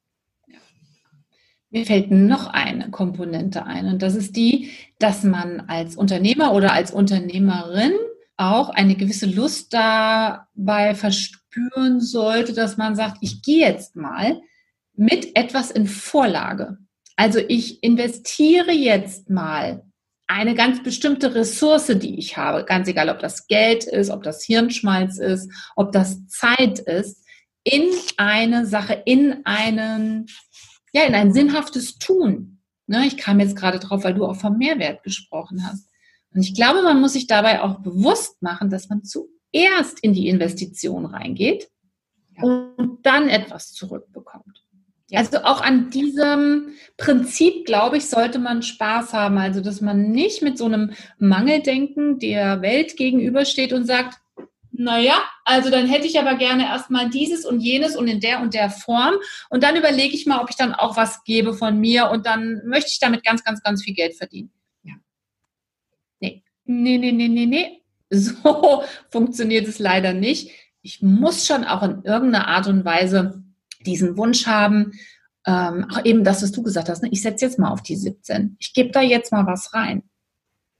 Mir 1.70 1.86
fällt 1.86 2.12
noch 2.12 2.46
eine 2.46 2.90
Komponente 2.90 3.66
ein 3.66 3.86
und 3.86 4.02
das 4.02 4.14
ist 4.14 4.36
die, 4.36 4.70
dass 5.00 5.24
man 5.24 5.62
als 5.62 5.96
Unternehmer 5.96 6.52
oder 6.52 6.72
als 6.72 6.92
Unternehmerin 6.92 7.92
auch 8.36 8.68
eine 8.68 8.94
gewisse 8.94 9.26
Lust 9.26 9.74
dabei 9.74 10.94
verspüren 10.94 12.00
sollte, 12.00 12.52
dass 12.52 12.76
man 12.76 12.94
sagt, 12.94 13.18
ich 13.22 13.42
gehe 13.42 13.66
jetzt 13.66 13.96
mal 13.96 14.40
mit 14.94 15.36
etwas 15.36 15.70
in 15.70 15.86
Vorlage. 15.86 16.78
Also 17.16 17.38
ich 17.38 17.82
investiere 17.82 18.72
jetzt 18.72 19.30
mal 19.30 19.84
eine 20.26 20.54
ganz 20.54 20.82
bestimmte 20.82 21.34
Ressource, 21.34 21.86
die 21.86 22.18
ich 22.18 22.36
habe, 22.36 22.64
ganz 22.64 22.88
egal, 22.88 23.10
ob 23.10 23.18
das 23.18 23.46
Geld 23.46 23.84
ist, 23.84 24.10
ob 24.10 24.22
das 24.22 24.42
Hirnschmalz 24.42 25.18
ist, 25.18 25.50
ob 25.76 25.92
das 25.92 26.26
Zeit 26.28 26.78
ist, 26.80 27.24
in 27.62 27.90
eine 28.16 28.66
Sache, 28.66 29.02
in 29.04 29.44
einen 29.44 30.26
ja, 30.94 31.02
in 31.02 31.14
ein 31.14 31.34
sinnhaftes 31.34 31.98
Tun. 31.98 32.60
Ne, 32.86 33.06
ich 33.06 33.16
kam 33.16 33.40
jetzt 33.40 33.56
gerade 33.56 33.78
drauf, 33.78 34.04
weil 34.04 34.14
du 34.14 34.24
auch 34.24 34.36
vom 34.36 34.56
Mehrwert 34.56 35.02
gesprochen 35.02 35.66
hast. 35.66 35.88
Und 36.32 36.40
ich 36.40 36.54
glaube, 36.54 36.82
man 36.82 37.00
muss 37.00 37.14
sich 37.14 37.26
dabei 37.26 37.62
auch 37.62 37.80
bewusst 37.80 38.40
machen, 38.42 38.70
dass 38.70 38.88
man 38.88 39.02
zuerst 39.04 40.00
in 40.00 40.12
die 40.12 40.28
Investition 40.28 41.06
reingeht 41.06 41.68
und 42.40 42.98
dann 43.02 43.28
etwas 43.28 43.72
zurückbekommt. 43.72 44.63
Ja. 45.10 45.20
Also 45.20 45.38
auch 45.38 45.60
an 45.60 45.90
diesem 45.90 46.74
Prinzip, 46.96 47.66
glaube 47.66 47.98
ich, 47.98 48.06
sollte 48.06 48.38
man 48.38 48.62
Spaß 48.62 49.12
haben. 49.12 49.36
Also, 49.38 49.60
dass 49.60 49.80
man 49.80 50.10
nicht 50.10 50.42
mit 50.42 50.56
so 50.56 50.64
einem 50.64 50.92
Mangeldenken 51.18 52.18
der 52.18 52.62
Welt 52.62 52.96
gegenübersteht 52.96 53.72
und 53.72 53.84
sagt, 53.84 54.18
naja, 54.76 55.22
also 55.44 55.70
dann 55.70 55.86
hätte 55.86 56.06
ich 56.06 56.18
aber 56.18 56.34
gerne 56.34 56.64
erstmal 56.64 57.08
dieses 57.08 57.44
und 57.44 57.60
jenes 57.60 57.96
und 57.96 58.08
in 58.08 58.18
der 58.18 58.40
und 58.40 58.54
der 58.54 58.70
Form. 58.70 59.14
Und 59.48 59.62
dann 59.62 59.76
überlege 59.76 60.14
ich 60.14 60.26
mal, 60.26 60.40
ob 60.40 60.50
ich 60.50 60.56
dann 60.56 60.74
auch 60.74 60.96
was 60.96 61.22
gebe 61.22 61.54
von 61.54 61.78
mir 61.78 62.10
und 62.10 62.26
dann 62.26 62.62
möchte 62.66 62.90
ich 62.90 62.98
damit 62.98 63.24
ganz, 63.24 63.44
ganz, 63.44 63.62
ganz 63.62 63.84
viel 63.84 63.94
Geld 63.94 64.16
verdienen. 64.16 64.50
Ja. 64.82 64.94
Nee, 66.18 66.42
nee, 66.64 66.98
nee, 66.98 67.12
nee, 67.12 67.28
nee, 67.28 67.46
nee. 67.46 67.82
So 68.10 68.82
funktioniert 69.10 69.68
es 69.68 69.78
leider 69.78 70.12
nicht. 70.12 70.50
Ich 70.82 71.02
muss 71.02 71.46
schon 71.46 71.64
auch 71.64 71.82
in 71.82 72.02
irgendeiner 72.02 72.48
Art 72.48 72.66
und 72.66 72.84
Weise 72.84 73.43
diesen 73.84 74.16
Wunsch 74.16 74.46
haben, 74.46 74.92
ähm, 75.46 75.86
auch 75.90 76.04
eben 76.04 76.24
das, 76.24 76.42
was 76.42 76.52
du 76.52 76.62
gesagt 76.62 76.88
hast, 76.88 77.02
ne? 77.02 77.10
ich 77.12 77.22
setze 77.22 77.44
jetzt 77.44 77.58
mal 77.58 77.70
auf 77.70 77.82
die 77.82 77.96
17. 77.96 78.56
Ich 78.58 78.72
gebe 78.72 78.90
da 78.90 79.02
jetzt 79.02 79.32
mal 79.32 79.46
was 79.46 79.74
rein. 79.74 80.02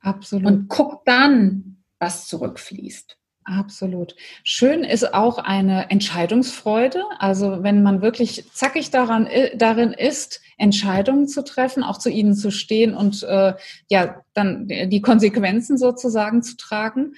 Absolut. 0.00 0.46
Und 0.46 0.68
guck 0.68 1.04
dann, 1.04 1.82
was 1.98 2.26
zurückfließt. 2.26 3.16
Absolut. 3.44 4.16
Schön 4.42 4.84
ist 4.84 5.12
auch 5.12 5.36
eine 5.36 5.90
Entscheidungsfreude. 5.90 7.02
Also 7.18 7.62
wenn 7.62 7.82
man 7.82 8.00
wirklich 8.00 8.50
zackig 8.52 8.90
daran, 8.90 9.28
darin 9.54 9.92
ist, 9.92 10.40
Entscheidungen 10.56 11.28
zu 11.28 11.44
treffen, 11.44 11.82
auch 11.82 11.98
zu 11.98 12.08
ihnen 12.08 12.34
zu 12.34 12.50
stehen 12.50 12.94
und 12.94 13.22
äh, 13.22 13.54
ja 13.90 14.22
dann 14.32 14.66
die 14.68 15.02
Konsequenzen 15.02 15.76
sozusagen 15.76 16.42
zu 16.42 16.56
tragen. 16.56 17.16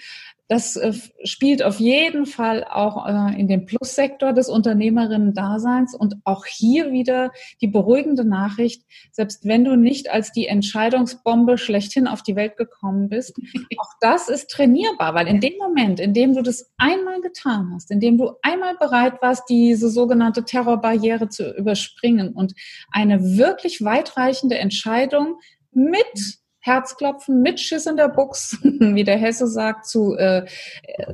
Das 0.49 0.77
äh, 0.77 0.93
spielt 1.25 1.63
auf 1.63 1.81
jeden 1.81 2.25
Fall 2.25 2.65
auch 2.65 3.07
äh, 3.07 3.39
in 3.39 3.49
den 3.49 3.67
Plussektor 3.67 4.33
des 4.33 4.49
Unternehmerinnen-Daseins. 4.49 5.95
Und 5.95 6.17
auch 6.25 6.47
hier 6.47 6.93
wieder 6.93 7.33
die 7.61 7.67
beruhigende 7.67 8.25
Nachricht, 8.25 8.85
selbst 9.11 9.45
wenn 9.45 9.65
du 9.65 9.77
nicht 9.77 10.09
als 10.11 10.31
die 10.31 10.47
Entscheidungsbombe 10.47 11.59
schlechthin 11.59 12.07
auf 12.07 12.23
die 12.23 12.37
Welt 12.37 12.57
gekommen 12.57 13.09
bist, 13.09 13.37
auch 13.79 13.91
das 14.01 14.29
ist 14.29 14.51
trainierbar, 14.51 15.15
weil 15.15 15.27
in 15.27 15.41
dem 15.41 15.57
Moment, 15.59 15.99
in 15.99 16.15
dem 16.15 16.35
du 16.35 16.43
das 16.43 16.71
einmal 16.77 17.21
getan 17.21 17.73
hast, 17.75 17.91
in 17.91 17.99
dem 17.99 18.17
du 18.17 18.33
einmal 18.43 18.77
bereit 18.77 19.21
warst, 19.21 19.49
diese 19.49 19.91
sogenannte 19.91 20.45
Terrorbarriere 20.45 21.29
zu 21.29 21.57
überspringen 21.57 22.33
und 22.35 22.55
eine 22.93 23.37
wirklich 23.37 23.83
weitreichende 23.83 24.59
Entscheidung 24.59 25.41
mit 25.73 26.39
Herzklopfen 26.67 27.43
mit 27.43 27.61
Schiss 27.61 27.87
in 27.87 27.97
der 27.97 28.09
Buchs, 28.09 28.59
wie 28.63 29.05
der 29.05 29.19
Hesse 29.19 29.47
sagt, 29.47 29.87
zu, 29.87 30.15
äh, 30.17 30.47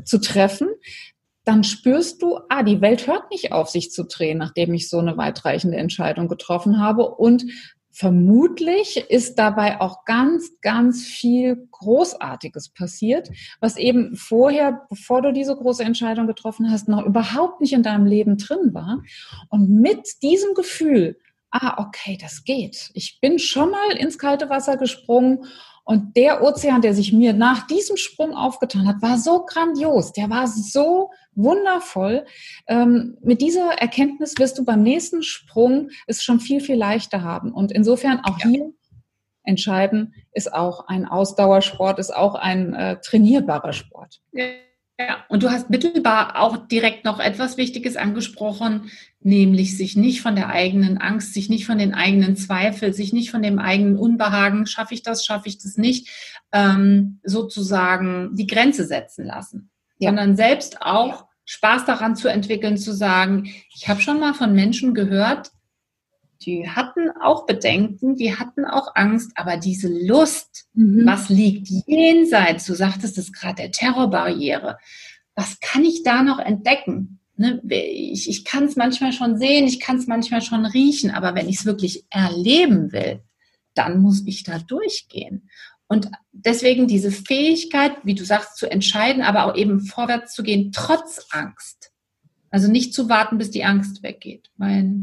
zu 0.04 0.18
treffen, 0.18 0.68
dann 1.44 1.64
spürst 1.64 2.23
du, 2.23 2.38
ah, 2.49 2.62
die 2.62 2.80
Welt 2.80 3.06
hört 3.06 3.30
nicht 3.30 3.52
auf, 3.52 3.68
sich 3.68 3.90
zu 3.90 4.04
drehen, 4.04 4.38
nachdem 4.38 4.75
ich 4.75 4.88
so 4.88 4.99
eine 4.99 5.16
weitreichende 5.16 5.76
Entscheidung 5.76 6.28
getroffen 6.28 6.80
habe. 6.80 7.09
Und 7.09 7.44
vermutlich 7.90 9.04
ist 9.11 9.38
dabei 9.38 9.80
auch 9.80 10.04
ganz, 10.04 10.52
ganz 10.61 11.04
viel 11.04 11.68
Großartiges 11.73 12.71
passiert, 12.71 13.28
was 13.61 13.76
eben 13.76 14.14
vorher, 14.14 14.82
bevor 14.88 15.21
du 15.21 15.32
diese 15.32 15.56
große 15.56 15.82
Entscheidung 15.82 16.26
getroffen 16.26 16.71
hast, 16.71 16.88
noch 16.88 17.04
überhaupt 17.04 17.61
nicht 17.61 17.73
in 17.73 17.82
deinem 17.82 18.06
Leben 18.06 18.38
drin 18.38 18.73
war. 18.73 19.02
Und 19.49 19.68
mit 19.68 20.23
diesem 20.23 20.54
Gefühl 20.54 21.18
ah, 21.52 21.87
okay, 21.87 22.18
das 22.21 22.44
geht. 22.44 22.90
Ich 22.94 23.21
bin 23.21 23.38
schon 23.38 23.71
mal 23.71 23.97
ins 23.97 24.18
kalte 24.18 24.50
Wasser 24.50 24.76
gesprungen 24.76 25.47
und 25.85 26.16
der 26.16 26.42
Ozean, 26.42 26.80
der 26.80 26.94
sich 26.94 27.12
mir 27.12 27.32
nach 27.32 27.66
diesem 27.66 27.97
Sprung 27.97 28.35
aufgetan 28.35 28.87
hat, 28.87 29.02
war 29.02 29.18
so 29.18 29.44
grandios, 29.44 30.12
der 30.12 30.30
war 30.30 30.47
so 30.47 31.11
wundervoll. 31.35 32.25
Ähm, 32.68 33.16
mit 33.23 33.40
dieser 33.40 33.73
Erkenntnis 33.78 34.35
wirst 34.38 34.59
du 34.59 34.64
beim 34.64 34.82
nächsten 34.82 35.23
Sprung 35.23 35.90
es 36.06 36.23
schon 36.23 36.38
viel, 36.38 36.61
viel 36.61 36.76
leichter 36.76 37.23
haben. 37.23 37.52
Und 37.52 37.73
insofern 37.73 38.21
auch 38.21 38.38
ja. 38.38 38.49
hier 38.49 38.73
entscheiden, 39.44 40.14
ist 40.32 40.52
auch 40.52 40.87
ein 40.87 41.04
Ausdauersport, 41.04 41.99
ist 41.99 42.14
auch 42.14 42.37
ein 42.37 42.75
äh, 42.75 43.00
trainierbarer 43.00 43.73
Sport. 43.73 44.21
Ja. 44.32 44.47
Ja, 45.09 45.25
und 45.28 45.42
du 45.42 45.50
hast 45.50 45.68
mittelbar 45.68 46.38
auch 46.38 46.56
direkt 46.68 47.04
noch 47.04 47.18
etwas 47.18 47.56
Wichtiges 47.56 47.97
angesprochen, 47.97 48.90
nämlich 49.21 49.76
sich 49.76 49.97
nicht 49.97 50.21
von 50.21 50.37
der 50.37 50.49
eigenen 50.50 50.99
Angst, 50.99 51.35
sich 51.35 51.49
nicht 51.49 51.66
von 51.66 51.78
den 51.78 51.92
eigenen 51.92 52.37
Zweifeln, 52.37 52.92
sich 52.92 53.12
nicht 53.12 53.30
von 53.30 53.42
dem 53.42 53.59
eigenen 53.59 53.97
Unbehagen, 53.97 54.66
schaffe 54.66 54.94
ich 54.94 55.02
das, 55.02 55.25
schaffe 55.25 55.49
ich 55.49 55.59
das 55.59 55.76
nicht, 55.76 56.09
ähm, 56.52 57.18
sozusagen 57.25 58.37
die 58.37 58.47
Grenze 58.47 58.85
setzen 58.85 59.25
lassen, 59.25 59.71
ja. 59.99 60.11
sondern 60.11 60.37
selbst 60.37 60.82
auch 60.82 61.26
Spaß 61.47 61.85
daran 61.85 62.14
zu 62.14 62.28
entwickeln, 62.28 62.76
zu 62.76 62.92
sagen, 62.92 63.52
ich 63.75 63.88
habe 63.88 64.00
schon 64.00 64.21
mal 64.21 64.35
von 64.35 64.54
Menschen 64.54 64.94
gehört, 64.94 65.50
die 66.45 66.69
hatten 66.69 67.11
auch 67.21 67.47
Bedenken, 67.47 68.17
die 68.17 68.37
hatten 68.37 68.65
auch 68.65 68.95
Angst, 68.95 69.33
aber 69.37 69.57
diese 69.57 69.89
Lust, 69.89 70.67
mhm. 70.75 71.07
was 71.07 71.29
liegt 71.29 71.69
jenseits, 71.87 72.67
du 72.67 72.75
sagtest 72.75 73.19
es 73.19 73.33
gerade, 73.33 73.57
der 73.57 73.71
Terrorbarriere, 73.71 74.79
was 75.35 75.61
kann 75.61 75.85
ich 75.85 76.03
da 76.03 76.23
noch 76.23 76.39
entdecken? 76.39 77.21
Ne? 77.37 77.63
Ich, 77.69 78.29
ich 78.29 78.45
kann 78.45 78.65
es 78.65 78.77
manchmal 78.77 79.13
schon 79.13 79.39
sehen, 79.39 79.67
ich 79.67 79.81
kann 79.81 79.97
es 79.97 80.07
manchmal 80.07 80.43
schon 80.43 80.67
riechen, 80.67 81.11
aber 81.11 81.35
wenn 81.35 81.49
ich 81.49 81.61
es 81.61 81.67
wirklich 81.67 82.05
erleben 82.11 82.93
will, 82.93 83.23
dann 83.75 84.01
muss 84.01 84.27
ich 84.27 84.43
da 84.43 84.59
durchgehen. 84.59 85.49
Und 85.89 86.11
deswegen 86.33 86.87
diese 86.87 87.11
Fähigkeit, 87.11 87.93
wie 88.03 88.15
du 88.15 88.25
sagst, 88.25 88.57
zu 88.57 88.71
entscheiden, 88.71 89.23
aber 89.23 89.45
auch 89.45 89.57
eben 89.57 89.81
vorwärts 89.81 90.35
zu 90.35 90.43
gehen, 90.43 90.73
trotz 90.73 91.27
Angst. 91.31 91.93
Also 92.51 92.71
nicht 92.71 92.95
zu 92.95 93.09
warten, 93.09 93.39
bis 93.39 93.51
die 93.51 93.65
Angst 93.65 94.03
weggeht. 94.03 94.51
Weil 94.57 94.95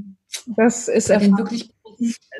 das 0.45 0.87
ist 0.87 1.09
in 1.09 1.37
wirklich 1.37 1.71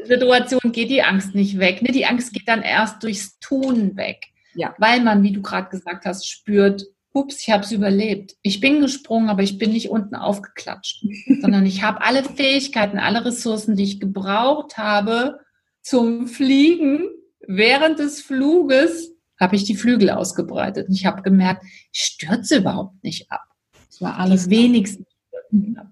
Situationen 0.05 0.72
geht 0.72 0.89
die 0.89 1.03
Angst 1.03 1.36
nicht 1.36 1.60
weg. 1.60 1.81
Ne? 1.81 1.91
Die 1.91 2.05
Angst 2.05 2.34
geht 2.34 2.48
dann 2.48 2.62
erst 2.62 3.03
durchs 3.03 3.39
Tun 3.39 3.98
weg. 3.98 4.27
Ja. 4.55 4.74
Weil 4.77 5.01
man, 5.01 5.24
wie 5.24 5.31
du 5.31 5.41
gerade 5.41 5.69
gesagt 5.69 6.05
hast, 6.05 6.27
spürt, 6.27 6.86
ups, 7.13 7.41
ich 7.41 7.50
habe 7.50 7.63
es 7.63 7.72
überlebt. 7.72 8.36
Ich 8.41 8.60
bin 8.60 8.81
gesprungen, 8.81 9.29
aber 9.29 9.43
ich 9.43 9.58
bin 9.58 9.72
nicht 9.72 9.89
unten 9.89 10.15
aufgeklatscht, 10.15 11.05
sondern 11.41 11.65
ich 11.65 11.84
habe 11.84 12.01
alle 12.01 12.24
Fähigkeiten, 12.24 13.00
alle 13.00 13.25
Ressourcen, 13.25 13.75
die 13.75 13.84
ich 13.84 14.00
gebraucht 14.00 14.77
habe 14.77 15.39
zum 15.81 16.27
Fliegen. 16.27 17.10
Während 17.48 18.00
des 18.00 18.22
Fluges 18.22 19.12
habe 19.39 19.55
ich 19.55 19.63
die 19.63 19.75
Flügel 19.75 20.10
ausgebreitet 20.10 20.88
und 20.89 20.96
ich 20.96 21.05
habe 21.05 21.22
gemerkt, 21.22 21.63
ich 21.91 22.01
stürze 22.01 22.58
überhaupt 22.58 23.03
nicht 23.03 23.31
ab. 23.31 23.43
Es 23.89 24.01
war 24.01 24.19
alles 24.19 24.50
wenigstens. 24.50 25.08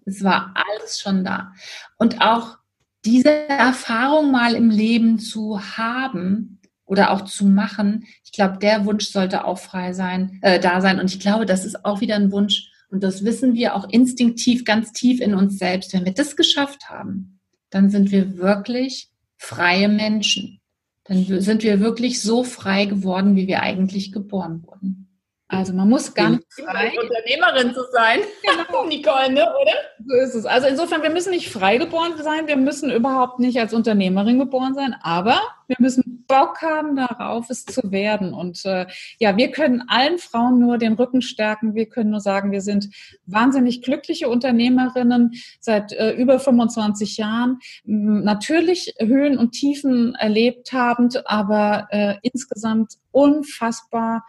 Es 0.05 0.23
war 0.23 0.53
alles 0.55 0.99
schon 0.99 1.23
da. 1.23 1.53
Und 1.97 2.21
auch 2.21 2.57
diese 3.05 3.31
Erfahrung 3.49 4.31
mal 4.31 4.55
im 4.55 4.69
Leben 4.69 5.19
zu 5.19 5.59
haben 5.77 6.59
oder 6.85 7.11
auch 7.11 7.21
zu 7.21 7.45
machen, 7.45 8.05
ich 8.23 8.31
glaube, 8.31 8.57
der 8.59 8.85
Wunsch 8.85 9.05
sollte 9.05 9.45
auch 9.45 9.57
frei 9.57 9.93
sein, 9.93 10.39
äh, 10.41 10.59
da 10.59 10.81
sein. 10.81 10.99
Und 10.99 11.13
ich 11.13 11.19
glaube, 11.19 11.45
das 11.45 11.65
ist 11.65 11.85
auch 11.85 12.01
wieder 12.01 12.15
ein 12.15 12.31
Wunsch. 12.31 12.71
Und 12.89 13.03
das 13.03 13.23
wissen 13.23 13.53
wir 13.53 13.75
auch 13.75 13.89
instinktiv 13.89 14.63
ganz 14.63 14.93
tief 14.93 15.19
in 15.19 15.33
uns 15.33 15.57
selbst. 15.57 15.93
Wenn 15.93 16.05
wir 16.05 16.13
das 16.13 16.35
geschafft 16.35 16.89
haben, 16.89 17.39
dann 17.69 17.89
sind 17.89 18.11
wir 18.11 18.37
wirklich 18.37 19.09
freie 19.37 19.89
Menschen. 19.89 20.61
Dann 21.03 21.23
sind 21.41 21.63
wir 21.63 21.79
wirklich 21.79 22.21
so 22.21 22.43
frei 22.43 22.85
geworden, 22.85 23.35
wie 23.35 23.47
wir 23.47 23.61
eigentlich 23.61 24.11
geboren 24.11 24.63
wurden. 24.65 25.06
Also 25.49 25.71
man 25.71 25.87
muss 25.87 26.13
gar 26.13 26.31
nicht 26.31 26.43
frei 26.51 26.91
Unternehmerin 27.01 27.73
zu 27.73 27.81
sein, 27.93 28.19
genau. 28.41 28.85
Nicole, 28.87 29.31
ne? 29.31 29.43
oder? 29.43 29.71
So 30.05 30.15
ist 30.15 30.35
es. 30.35 30.45
Also 30.45 30.67
insofern, 30.67 31.03
wir 31.03 31.09
müssen 31.09 31.31
nicht 31.31 31.49
frei 31.49 31.77
geboren 31.77 32.13
sein, 32.21 32.47
wir 32.47 32.57
müssen 32.57 32.91
überhaupt 32.91 33.39
nicht 33.39 33.57
als 33.57 33.73
Unternehmerin 33.73 34.39
geboren 34.39 34.73
sein, 34.73 34.93
aber 35.01 35.39
wir 35.67 35.77
müssen 35.79 36.25
Bock 36.27 36.61
haben 36.61 36.97
darauf, 36.97 37.49
es 37.49 37.65
zu 37.65 37.91
werden. 37.91 38.33
Und 38.33 38.65
äh, 38.65 38.87
ja, 39.19 39.37
wir 39.37 39.51
können 39.51 39.83
allen 39.87 40.17
Frauen 40.17 40.59
nur 40.59 40.77
den 40.77 40.93
Rücken 40.93 41.21
stärken. 41.21 41.75
Wir 41.75 41.87
können 41.87 42.09
nur 42.09 42.19
sagen, 42.19 42.51
wir 42.51 42.61
sind 42.61 42.89
wahnsinnig 43.25 43.81
glückliche 43.81 44.27
Unternehmerinnen 44.27 45.31
seit 45.61 45.93
äh, 45.93 46.11
über 46.11 46.39
25 46.39 47.15
Jahren. 47.15 47.59
Natürlich 47.85 48.95
Höhen 48.99 49.37
und 49.37 49.51
Tiefen 49.51 50.15
erlebt 50.15 50.73
habend, 50.73 51.25
aber 51.25 51.87
äh, 51.91 52.15
insgesamt 52.21 52.95
unfassbar 53.11 54.23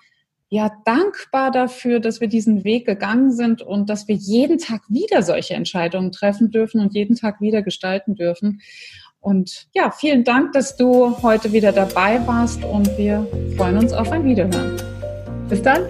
ja 0.50 0.71
dankbar 0.85 1.50
dafür, 1.50 2.00
dass 2.00 2.21
wir 2.21 2.28
diesen 2.28 2.64
Weg 2.64 2.87
gegangen 2.87 3.33
sind 3.33 3.62
und 3.62 3.90
dass 3.90 4.09
wir 4.09 4.14
jeden 4.14 4.59
Tag 4.59 4.83
wieder 4.88 5.23
solche 5.23 5.55
Entscheidungen 5.55 6.12
treffen 6.12 6.50
dürfen 6.50 6.81
und 6.81 6.95
jeden 6.95 7.17
Tag 7.17 7.40
wieder 7.40 7.62
gestalten 7.62 8.14
dürfen. 8.14 8.61
Und 9.21 9.67
ja, 9.75 9.90
vielen 9.90 10.25
Dank, 10.25 10.52
dass 10.52 10.76
du 10.76 11.23
heute 11.23 11.52
wieder 11.52 11.73
dabei 11.73 12.25
warst 12.26 12.64
und 12.64 12.97
wir 12.97 13.26
freuen 13.57 13.76
uns 13.76 13.93
auf 13.93 14.11
ein 14.11 14.25
Wiederhören. 14.25 14.76
Bis 15.49 15.61
dann. 15.61 15.83